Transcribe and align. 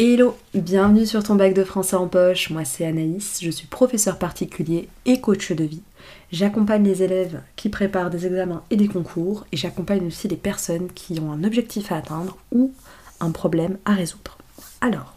Hello, 0.00 0.36
bienvenue 0.54 1.06
sur 1.06 1.24
ton 1.24 1.34
bac 1.34 1.54
de 1.54 1.64
français 1.64 1.96
en 1.96 2.06
poche. 2.06 2.50
Moi 2.50 2.64
c'est 2.64 2.86
Anaïs, 2.86 3.40
je 3.42 3.50
suis 3.50 3.66
professeur 3.66 4.16
particulier 4.16 4.88
et 5.06 5.20
coach 5.20 5.50
de 5.50 5.64
vie. 5.64 5.82
J'accompagne 6.30 6.84
les 6.84 7.02
élèves 7.02 7.42
qui 7.56 7.68
préparent 7.68 8.08
des 8.08 8.24
examens 8.24 8.62
et 8.70 8.76
des 8.76 8.86
concours 8.86 9.44
et 9.50 9.56
j'accompagne 9.56 10.06
aussi 10.06 10.28
les 10.28 10.36
personnes 10.36 10.86
qui 10.92 11.18
ont 11.18 11.32
un 11.32 11.42
objectif 11.42 11.90
à 11.90 11.96
atteindre 11.96 12.38
ou 12.52 12.72
un 13.18 13.32
problème 13.32 13.76
à 13.84 13.94
résoudre. 13.94 14.38
Alors, 14.80 15.16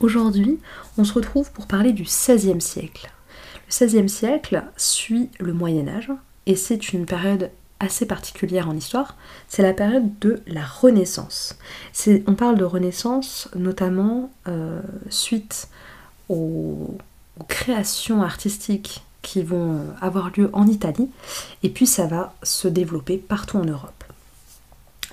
aujourd'hui, 0.00 0.58
on 0.96 1.04
se 1.04 1.12
retrouve 1.12 1.52
pour 1.52 1.68
parler 1.68 1.92
du 1.92 2.02
XVIe 2.02 2.60
siècle. 2.60 3.12
Le 3.68 3.86
XVIe 3.86 4.08
siècle 4.08 4.64
suit 4.76 5.30
le 5.38 5.52
Moyen 5.52 5.86
Âge 5.86 6.10
et 6.46 6.56
c'est 6.56 6.92
une 6.92 7.06
période 7.06 7.52
assez 7.80 8.06
particulière 8.06 8.68
en 8.68 8.76
histoire, 8.76 9.16
c'est 9.48 9.62
la 9.62 9.72
période 9.72 10.18
de 10.20 10.40
la 10.46 10.64
Renaissance. 10.64 11.56
On 12.26 12.34
parle 12.34 12.58
de 12.58 12.64
Renaissance 12.64 13.48
notamment 13.54 14.30
euh, 14.48 14.80
suite 15.10 15.68
aux, 16.28 16.98
créations 17.46 18.22
artistiques 18.22 19.04
qui 19.22 19.44
vont 19.44 19.84
avoir 20.00 20.30
lieu 20.36 20.50
en 20.52 20.66
Italie, 20.66 21.08
et 21.62 21.68
puis 21.68 21.86
ça 21.86 22.06
va 22.06 22.34
se 22.42 22.66
développer 22.66 23.16
partout 23.16 23.58
en 23.58 23.64
Europe. 23.64 24.04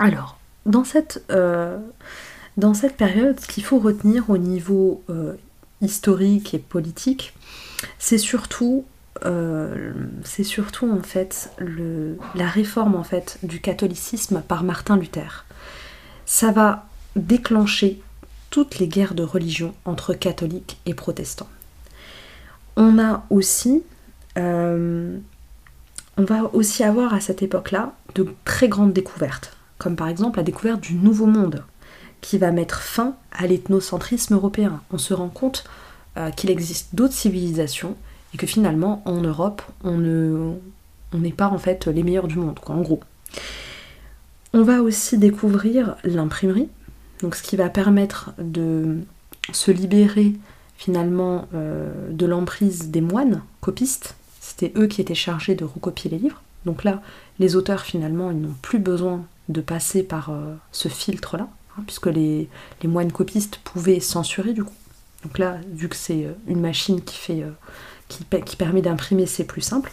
Alors, 0.00 0.36
dans 0.64 0.82
cette, 0.82 1.24
euh, 1.30 1.78
période, 2.96 3.38
ce 3.38 3.46
qu'il 3.46 3.62
faut 3.62 3.78
retenir 3.78 4.28
au 4.28 4.38
niveau 4.38 5.04
euh, 5.08 5.34
historique 5.82 6.52
et 6.52 6.58
politique, 6.58 7.32
c'est 7.98 8.18
surtout 8.18 8.84
euh, 9.24 9.92
c'est 10.24 10.44
surtout 10.44 10.90
en 10.90 11.02
fait 11.02 11.50
la 12.34 12.46
réforme 12.46 12.94
en 12.94 13.04
fait 13.04 13.38
du 13.42 13.60
catholicisme 13.60 14.42
par 14.46 14.64
Martin 14.64 14.96
Luther. 14.96 15.44
Ça 16.26 16.50
va 16.52 16.86
déclencher 17.14 18.02
toutes 18.50 18.78
les 18.78 18.88
guerres 18.88 19.14
de 19.14 19.22
religion 19.22 19.74
entre 19.84 20.14
catholiques 20.14 20.78
et 20.86 20.94
protestants. 20.94 21.48
On 22.76 22.98
a 22.98 23.24
aussi, 23.30 23.82
euh, 24.38 25.18
on 26.16 26.24
va 26.24 26.50
aussi 26.54 26.84
avoir 26.84 27.14
à 27.14 27.20
cette 27.20 27.42
époque-là 27.42 27.92
de 28.14 28.26
très 28.44 28.68
grandes 28.68 28.92
découvertes, 28.92 29.56
comme 29.78 29.96
par 29.96 30.08
exemple 30.08 30.38
la 30.38 30.42
découverte 30.42 30.80
du 30.80 30.94
Nouveau 30.94 31.26
Monde, 31.26 31.64
qui 32.20 32.38
va 32.38 32.50
mettre 32.50 32.80
fin 32.80 33.16
à 33.32 33.46
l'ethnocentrisme 33.46 34.34
européen. 34.34 34.80
On 34.90 34.98
se 34.98 35.14
rend 35.14 35.28
compte 35.28 35.64
euh, 36.16 36.30
qu'il 36.30 36.50
existe 36.50 36.94
d'autres 36.94 37.14
civilisations 37.14 37.96
et 38.36 38.38
que 38.38 38.46
finalement 38.46 39.00
en 39.06 39.22
Europe 39.22 39.62
on 39.82 39.96
ne 39.96 40.52
on 41.14 41.18
n'est 41.18 41.32
pas 41.32 41.48
en 41.48 41.56
fait 41.56 41.86
les 41.86 42.02
meilleurs 42.02 42.28
du 42.28 42.36
monde 42.36 42.58
quoi 42.60 42.74
en 42.74 42.82
gros. 42.82 43.00
On 44.52 44.62
va 44.62 44.82
aussi 44.82 45.16
découvrir 45.16 45.96
l'imprimerie, 46.04 46.68
donc 47.22 47.34
ce 47.34 47.42
qui 47.42 47.56
va 47.56 47.70
permettre 47.70 48.32
de 48.38 48.98
se 49.52 49.70
libérer 49.70 50.34
finalement 50.76 51.48
euh, 51.54 52.10
de 52.10 52.26
l'emprise 52.26 52.90
des 52.90 53.00
moines 53.00 53.42
copistes. 53.62 54.16
C'était 54.40 54.72
eux 54.76 54.86
qui 54.86 55.00
étaient 55.00 55.14
chargés 55.14 55.54
de 55.54 55.64
recopier 55.64 56.10
les 56.10 56.18
livres. 56.18 56.42
Donc 56.66 56.84
là, 56.84 57.02
les 57.38 57.56
auteurs 57.56 57.82
finalement, 57.82 58.30
ils 58.30 58.40
n'ont 58.40 58.54
plus 58.60 58.78
besoin 58.78 59.24
de 59.48 59.60
passer 59.62 60.02
par 60.02 60.30
euh, 60.30 60.54
ce 60.72 60.88
filtre-là, 60.88 61.48
hein, 61.78 61.82
puisque 61.86 62.06
les, 62.06 62.48
les, 62.82 62.88
moines 62.88 63.12
copistes 63.12 63.60
pouvaient 63.64 64.00
censurer 64.00 64.52
du 64.52 64.64
coup. 64.64 64.74
Donc 65.22 65.38
là, 65.38 65.58
vu 65.72 65.88
que 65.88 65.96
c'est 65.96 66.24
euh, 66.24 66.32
une 66.46 66.60
machine 66.60 67.00
qui 67.00 67.16
fait 67.16 67.44
qui, 68.08 68.56
permet 68.56 68.82
d'imprimer, 68.82 69.26
c'est 69.26 69.44
plus 69.44 69.60
simple. 69.60 69.92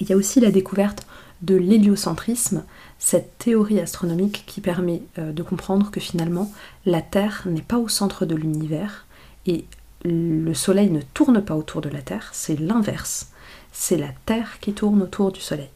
Il 0.00 0.08
y 0.08 0.12
a 0.12 0.16
aussi 0.16 0.40
la 0.40 0.50
découverte 0.50 1.06
de 1.42 1.54
l'héliocentrisme, 1.54 2.64
cette 2.98 3.38
théorie 3.38 3.80
astronomique 3.80 4.44
qui 4.46 4.60
permet 4.60 5.02
euh, 5.18 5.32
de 5.32 5.42
comprendre 5.42 5.90
que 5.90 6.00
finalement 6.00 6.50
la 6.86 7.02
Terre 7.02 7.42
n'est 7.46 7.62
pas 7.62 7.78
au 7.78 7.88
centre 7.88 8.24
de 8.24 8.34
l'univers 8.34 9.06
et 9.46 9.64
le 10.04 10.54
Soleil 10.54 10.90
ne 10.90 11.00
tourne 11.00 11.42
pas 11.42 11.56
autour 11.56 11.80
de 11.80 11.88
la 11.88 12.02
Terre, 12.02 12.30
c'est 12.32 12.58
l'inverse. 12.58 13.28
C'est 13.72 13.96
la 13.96 14.10
Terre 14.26 14.58
qui 14.60 14.72
tourne 14.72 15.02
autour 15.02 15.32
du 15.32 15.40
Soleil. 15.40 15.70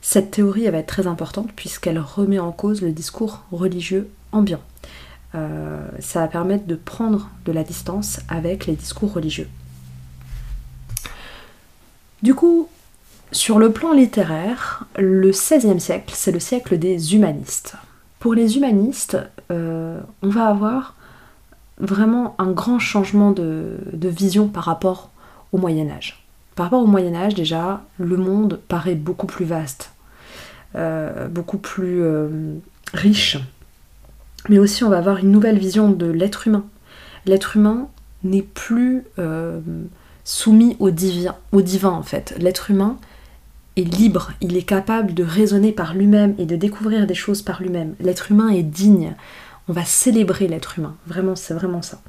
Cette 0.00 0.32
théorie 0.32 0.68
va 0.68 0.78
être 0.78 0.86
très 0.86 1.06
importante 1.06 1.52
puisqu'elle 1.54 1.98
remet 1.98 2.38
en 2.38 2.52
cause 2.52 2.82
le 2.82 2.92
discours 2.92 3.44
religieux 3.50 4.10
ambiant. 4.32 4.60
Euh, 5.34 5.88
ça 5.98 6.20
va 6.20 6.28
permettre 6.28 6.66
de 6.66 6.76
prendre 6.76 7.30
de 7.44 7.52
la 7.52 7.64
distance 7.64 8.20
avec 8.28 8.66
les 8.66 8.74
discours 8.74 9.12
religieux. 9.12 9.48
Du 12.24 12.34
coup, 12.34 12.70
sur 13.32 13.58
le 13.58 13.70
plan 13.70 13.92
littéraire, 13.92 14.86
le 14.96 15.28
XVIe 15.28 15.78
siècle, 15.78 16.14
c'est 16.16 16.32
le 16.32 16.40
siècle 16.40 16.78
des 16.78 17.14
humanistes. 17.14 17.74
Pour 18.18 18.32
les 18.32 18.56
humanistes, 18.56 19.18
euh, 19.50 20.00
on 20.22 20.30
va 20.30 20.46
avoir 20.46 20.94
vraiment 21.76 22.34
un 22.38 22.50
grand 22.50 22.78
changement 22.78 23.30
de, 23.32 23.76
vision 23.92 24.48
par 24.48 24.64
rapport 24.64 25.10
au 25.52 25.58
Moyen 25.58 25.90
Âge. 25.90 26.24
Par 26.54 26.64
rapport 26.64 26.82
au 26.82 26.86
Moyen 26.86 27.14
Âge, 27.14 27.34
déjà, 27.34 27.82
le 27.98 28.16
monde 28.16 28.58
paraît 28.68 28.94
beaucoup 28.94 29.26
plus 29.26 29.44
vaste, 29.44 29.92
euh, 30.76 31.28
beaucoup 31.28 31.58
plus 31.58 32.02
euh, 32.02 32.54
riche. 32.94 33.36
Mais 34.48 34.58
aussi, 34.58 34.82
on 34.82 34.88
va 34.88 34.96
avoir 34.96 35.18
une 35.18 35.30
nouvelle 35.30 35.58
vision 35.58 35.90
de 35.90 36.06
l'être 36.06 36.48
humain. 36.48 36.64
L'être 37.26 37.58
humain 37.58 37.88
n'est 38.22 38.40
plus 38.40 39.04
soumis 40.24 40.76
au 40.80 40.90
divin, 40.90 41.36
au 41.52 41.62
divin 41.62 41.90
en 41.90 42.02
fait. 42.02 42.34
L'être 42.38 42.70
humain 42.70 42.96
est 43.76 43.82
libre, 43.82 44.32
il 44.40 44.56
est 44.56 44.62
capable 44.62 45.14
de 45.14 45.24
raisonner 45.24 45.72
par 45.72 45.94
lui-même 45.94 46.34
et 46.38 46.46
de 46.46 46.56
découvrir 46.56 47.06
des 47.06 47.14
choses 47.14 47.42
par 47.42 47.62
lui-même. 47.62 47.94
L'être 48.00 48.30
humain 48.30 48.48
est 48.48 48.62
digne. 48.62 49.14
On 49.68 49.72
va 49.72 49.84
célébrer 49.84 50.48
l'être 50.48 50.78
humain. 50.78 50.96
Vraiment, 51.06 51.36
c'est 51.36 51.54
vraiment 51.54 51.82
ça. 51.82 52.00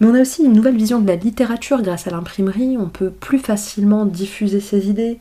Mais 0.00 0.06
on 0.06 0.14
a 0.14 0.20
aussi 0.20 0.44
une 0.44 0.52
nouvelle 0.52 0.76
vision 0.76 1.00
de 1.00 1.06
la 1.06 1.16
littérature 1.16 1.82
grâce 1.82 2.06
à 2.06 2.10
l'imprimerie. 2.10 2.76
On 2.78 2.88
peut 2.88 3.10
plus 3.10 3.38
facilement 3.38 4.06
diffuser 4.06 4.60
ses 4.60 4.88
idées. 4.88 5.20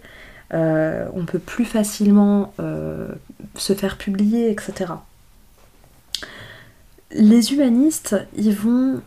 Euh, 0.53 1.07
on 1.13 1.25
peut 1.25 1.39
plus 1.39 1.65
facilement 1.65 2.53
euh, 2.59 3.07
se 3.55 3.73
faire 3.73 3.97
publier, 3.97 4.51
etc. 4.51 4.93
Les 7.11 7.53
humanistes, 7.53 8.15
ils 8.35 8.53
vont 8.53 9.01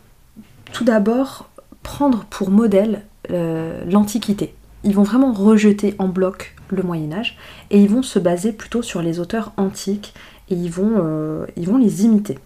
tout 0.72 0.84
d'abord 0.84 1.48
prendre 1.86 2.24
pour 2.30 2.50
modèle 2.50 3.02
euh, 3.30 3.84
l'Antiquité. 3.88 4.54
Ils 4.82 4.94
vont 4.94 5.04
vraiment 5.04 5.32
rejeter 5.32 5.94
en 6.00 6.08
bloc 6.08 6.56
le 6.68 6.82
Moyen 6.82 7.12
Âge 7.12 7.38
et 7.70 7.80
ils 7.80 7.88
vont 7.88 8.02
se 8.02 8.18
baser 8.18 8.52
plutôt 8.52 8.82
sur 8.82 9.02
les 9.02 9.20
auteurs 9.20 9.52
antiques 9.56 10.12
et 10.50 10.56
ils 10.56 10.70
vont, 10.70 10.94
euh, 10.96 11.46
ils 11.56 11.66
vont 11.66 11.76
les 11.76 12.04
imiter. 12.04 12.38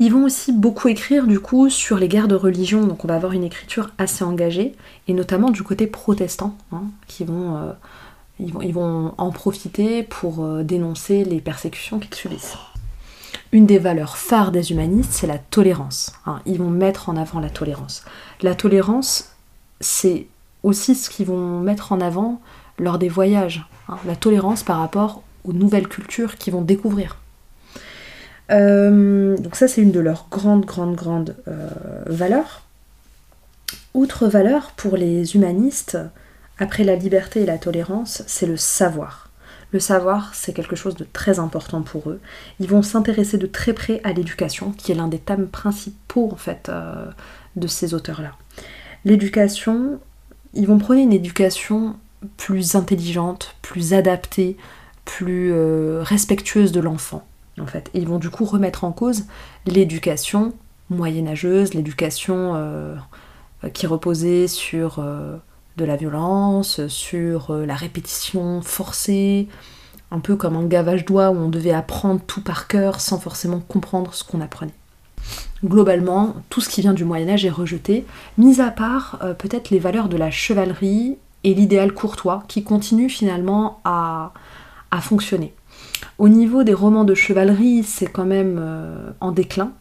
Ils 0.00 0.12
vont 0.12 0.24
aussi 0.24 0.52
beaucoup 0.52 0.88
écrire 0.88 1.28
du 1.28 1.38
coup 1.38 1.70
sur 1.70 1.98
les 1.98 2.08
guerres 2.08 2.26
de 2.26 2.34
religion, 2.34 2.84
donc 2.84 3.04
on 3.04 3.08
va 3.08 3.14
avoir 3.14 3.32
une 3.32 3.44
écriture 3.44 3.90
assez 3.96 4.24
engagée, 4.24 4.74
et 5.06 5.12
notamment 5.12 5.50
du 5.50 5.62
côté 5.62 5.86
protestant, 5.86 6.56
hein, 6.72 6.82
qui 7.06 7.22
vont, 7.22 7.56
euh, 7.56 7.72
vont, 8.40 8.62
ils 8.62 8.74
vont 8.74 9.14
en 9.16 9.30
profiter 9.30 10.02
pour 10.02 10.44
dénoncer 10.64 11.24
les 11.24 11.40
persécutions 11.40 12.00
qu'ils 12.00 12.16
subissent 12.16 12.56
une 13.52 13.66
des 13.66 13.78
valeurs 13.78 14.16
phares 14.16 14.50
des 14.50 14.72
humanistes, 14.72 15.12
c'est 15.12 15.26
la 15.26 15.38
tolérance. 15.38 16.12
Hein. 16.26 16.40
Ils 16.46 16.58
vont 16.58 16.70
mettre 16.70 17.10
en 17.10 17.16
avant 17.16 17.38
la 17.38 17.50
tolérance. 17.50 18.02
La 18.40 18.54
tolérance, 18.54 19.32
c'est 19.80 20.26
aussi 20.62 20.94
ce 20.94 21.10
qu'ils 21.10 21.26
vont 21.26 21.60
mettre 21.60 21.92
en 21.92 22.00
avant 22.00 22.40
lors 22.78 22.98
des 22.98 23.10
voyages. 23.10 23.66
Hein. 23.88 23.98
La 24.06 24.16
tolérance 24.16 24.62
par 24.62 24.78
rapport 24.78 25.22
aux 25.44 25.52
nouvelles 25.52 25.88
cultures 25.88 26.36
qu'ils 26.36 26.54
vont 26.54 26.62
découvrir. 26.62 27.18
Euh, 28.50 29.36
donc 29.36 29.54
ça, 29.54 29.68
c'est 29.68 29.82
une 29.82 29.92
de 29.92 30.00
leurs 30.00 30.26
grandes, 30.30 30.64
grandes, 30.64 30.96
grandes 30.96 31.36
euh, 31.46 31.68
valeurs. 32.06 32.62
Outre 33.92 34.28
valeur 34.28 34.72
pour 34.76 34.96
les 34.96 35.34
humanistes, 35.34 35.98
après 36.58 36.84
la 36.84 36.96
liberté 36.96 37.42
et 37.42 37.46
la 37.46 37.58
tolérance, 37.58 38.22
c'est 38.26 38.46
le 38.46 38.56
savoir. 38.56 39.21
Le 39.72 39.80
savoir, 39.80 40.34
c'est 40.34 40.52
quelque 40.52 40.76
chose 40.76 40.96
de 40.96 41.06
très 41.10 41.38
important 41.38 41.80
pour 41.80 42.10
eux. 42.10 42.20
Ils 42.60 42.68
vont 42.68 42.82
s'intéresser 42.82 43.38
de 43.38 43.46
très 43.46 43.72
près 43.72 44.02
à 44.04 44.12
l'éducation, 44.12 44.72
qui 44.72 44.92
est 44.92 44.94
l'un 44.94 45.08
des 45.08 45.18
thèmes 45.18 45.48
principaux 45.48 46.28
en 46.30 46.36
fait 46.36 46.68
euh, 46.68 47.06
de 47.56 47.66
ces 47.66 47.94
auteurs-là. 47.94 48.32
L'éducation, 49.06 49.98
ils 50.52 50.66
vont 50.66 50.78
prôner 50.78 51.02
une 51.02 51.12
éducation 51.12 51.96
plus 52.36 52.74
intelligente, 52.74 53.56
plus 53.62 53.94
adaptée, 53.94 54.58
plus 55.06 55.52
euh, 55.52 56.02
respectueuse 56.02 56.70
de 56.70 56.80
l'enfant, 56.80 57.24
en 57.58 57.66
fait. 57.66 57.90
Ils 57.94 58.06
vont 58.06 58.18
du 58.18 58.28
coup 58.28 58.44
remettre 58.44 58.84
en 58.84 58.92
cause 58.92 59.24
l'éducation 59.66 60.52
moyenâgeuse, 60.90 61.72
l'éducation 61.72 62.52
euh, 62.54 62.94
qui 63.72 63.86
reposait 63.86 64.48
sur 64.48 65.02
de 65.76 65.84
la 65.84 65.96
violence, 65.96 66.86
sur 66.88 67.50
euh, 67.50 67.66
la 67.66 67.74
répétition 67.74 68.60
forcée, 68.62 69.48
un 70.10 70.20
peu 70.20 70.36
comme 70.36 70.56
un 70.56 70.66
gavage 70.66 71.04
doigt 71.04 71.30
où 71.30 71.36
on 71.36 71.48
devait 71.48 71.72
apprendre 71.72 72.20
tout 72.26 72.42
par 72.42 72.68
cœur 72.68 73.00
sans 73.00 73.18
forcément 73.18 73.60
comprendre 73.60 74.12
ce 74.14 74.24
qu'on 74.24 74.40
apprenait. 74.40 74.74
Globalement, 75.64 76.34
tout 76.50 76.60
ce 76.60 76.68
qui 76.68 76.80
vient 76.80 76.92
du 76.92 77.04
Moyen 77.04 77.28
Âge 77.30 77.44
est 77.44 77.50
rejeté, 77.50 78.04
mis 78.36 78.60
à 78.60 78.70
part 78.70 79.18
euh, 79.22 79.32
peut-être 79.32 79.70
les 79.70 79.78
valeurs 79.78 80.08
de 80.08 80.16
la 80.16 80.30
chevalerie 80.30 81.16
et 81.44 81.54
l'idéal 81.54 81.92
courtois 81.92 82.44
qui 82.48 82.62
continuent 82.62 83.08
finalement 83.08 83.80
à, 83.84 84.32
fonctionner. 85.00 85.54
Au 86.18 86.28
niveau 86.28 86.64
des 86.64 86.74
romans 86.74 87.04
de 87.04 87.14
chevalerie, 87.14 87.82
c'est 87.82 88.06
quand 88.06 88.26
même 88.26 88.58
euh, 88.60 89.10
en 89.20 89.32
déclin, 89.32 89.72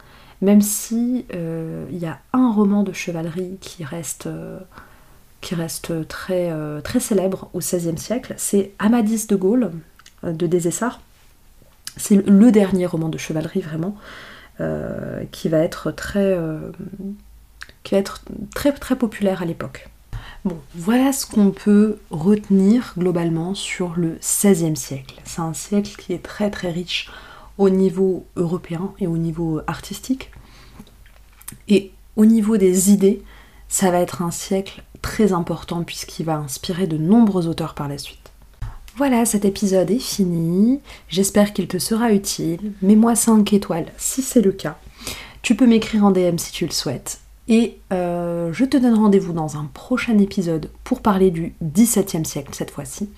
même 0.41 0.61
si 0.61 1.25
il 1.31 1.97
y 1.99 2.07
a 2.07 2.19
un 2.33 2.51
roman 2.51 2.81
de 2.81 2.93
chevalerie 2.93 3.57
qui 3.61 3.83
reste, 3.83 4.27
qui 5.41 5.55
reste 5.55 6.07
très, 6.07 6.51
très 6.83 6.99
célèbre 6.99 7.49
au 7.53 7.59
XVIe 7.59 7.97
siècle, 7.97 8.33
c'est 8.37 8.71
Amadis 8.79 9.27
de 9.27 9.35
Gaulle 9.35 9.71
de 10.23 10.47
Désessart. 10.47 11.01
C'est 11.97 12.15
le 12.15 12.51
dernier 12.51 12.85
roman 12.85 13.09
de 13.09 13.17
chevalerie 13.17 13.61
vraiment, 13.61 13.97
qui 15.31 15.49
va 15.49 15.57
être 15.57 15.91
très, 15.91 16.37
qui 17.83 17.95
va 17.95 17.99
être 17.99 18.21
très 18.53 18.71
très 18.71 18.95
populaire 18.95 19.41
à 19.41 19.45
l'époque. 19.45 19.89
Bon, 20.45 20.57
voilà 20.73 21.13
ce 21.13 21.25
qu'on 21.27 21.51
peut 21.51 21.97
retenir 22.09 22.93
globalement 22.97 23.53
sur 23.53 23.93
le 23.95 24.17
XVIe 24.21 24.75
siècle. 24.75 25.21
C'est 25.23 25.41
un 25.41 25.53
siècle 25.53 25.95
qui 25.97 26.13
est 26.13 26.23
très 26.23 26.49
très 26.49 26.71
riche 26.71 27.11
au 27.57 27.69
niveau 27.69 28.25
européen 28.35 28.93
et 28.99 29.05
au 29.05 29.17
niveau 29.17 29.61
artistique. 29.67 30.31
Et 31.67 31.91
au 32.15 32.25
niveau 32.25 32.57
des 32.57 32.91
idées, 32.91 33.21
ça 33.67 33.91
va 33.91 33.99
être 33.99 34.21
un 34.21 34.31
siècle 34.31 34.83
très 35.01 35.33
important 35.33 35.83
puisqu'il 35.83 36.25
va 36.25 36.37
inspirer 36.37 36.87
de 36.87 36.97
nombreux 36.97 37.47
auteurs 37.47 37.73
par 37.73 37.87
la 37.87 37.97
suite. 37.97 38.31
Voilà, 38.97 39.25
cet 39.25 39.45
épisode 39.45 39.89
est 39.89 39.99
fini. 39.99 40.81
J'espère 41.07 41.53
qu'il 41.53 41.67
te 41.67 41.79
sera 41.79 42.11
utile. 42.11 42.73
Mets-moi 42.81 43.15
5 43.15 43.53
étoiles 43.53 43.91
si 43.97 44.21
c'est 44.21 44.41
le 44.41 44.51
cas. 44.51 44.77
Tu 45.41 45.55
peux 45.55 45.65
m'écrire 45.65 46.05
en 46.05 46.11
DM 46.11 46.37
si 46.37 46.51
tu 46.51 46.65
le 46.65 46.71
souhaites. 46.71 47.19
Et 47.47 47.79
euh, 47.91 48.53
je 48.53 48.65
te 48.65 48.77
donne 48.77 48.93
rendez-vous 48.93 49.33
dans 49.33 49.57
un 49.57 49.69
prochain 49.73 50.17
épisode 50.19 50.69
pour 50.83 51.01
parler 51.01 51.31
du 51.31 51.55
XVIIe 51.63 52.25
siècle 52.25 52.51
cette 52.53 52.71
fois-ci. 52.71 53.09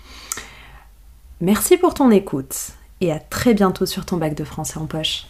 Merci 1.41 1.77
pour 1.77 1.93
ton 1.93 2.09
écoute 2.11 2.55
et 3.01 3.11
à 3.11 3.19
très 3.19 3.53
bientôt 3.53 3.85
sur 3.85 4.05
ton 4.05 4.17
bac 4.17 4.35
de 4.35 4.43
français 4.43 4.77
en 4.77 4.85
poche. 4.85 5.25